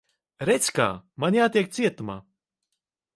Redz, 0.49 0.69
kā. 0.79 0.87
Man 1.25 1.37
jātiek 1.39 1.69
cietumā. 1.77 2.17